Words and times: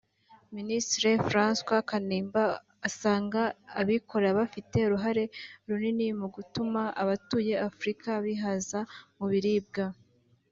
Minisitiri 0.57 1.11
Francois 1.27 1.85
Kanimba 1.89 2.43
asanga 2.87 3.41
abikorera 3.79 4.37
bafite 4.39 4.77
uruhare 4.87 5.23
runini 5.67 6.07
mu 6.19 6.27
gutuma 6.35 6.81
abatuye 7.01 7.53
Afurika 7.69 8.09
bihaza 8.25 8.79
mu 9.17 9.25
biribwa 9.31 9.85